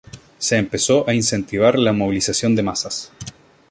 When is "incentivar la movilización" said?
1.13-2.55